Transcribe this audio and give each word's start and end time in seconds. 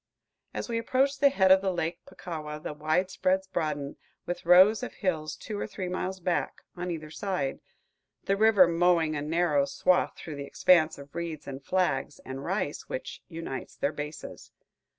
As 0.51 0.67
we 0.67 0.79
approach 0.79 1.19
the 1.19 1.29
head 1.29 1.51
of 1.51 1.61
Lake 1.61 1.99
Puckawa, 2.07 2.57
the 2.59 2.73
widespreads 2.73 3.45
broaden, 3.47 3.97
with 4.25 4.47
rows 4.47 4.81
of 4.81 4.93
hills 4.95 5.35
two 5.35 5.59
or 5.59 5.67
three 5.67 5.87
miles 5.87 6.19
back, 6.19 6.63
on 6.75 6.89
either 6.89 7.11
side, 7.11 7.59
the 8.23 8.35
river 8.35 8.67
mowing 8.67 9.15
a 9.15 9.21
narrow 9.21 9.65
swath 9.65 10.17
through 10.17 10.37
the 10.37 10.45
expanse 10.47 10.97
of 10.97 11.13
reeds 11.13 11.45
and 11.45 11.63
flags 11.63 12.17
and 12.25 12.43
rice 12.43 12.89
which 12.89 13.21
unites 13.27 13.75
their 13.75 13.93
bases. 13.93 14.51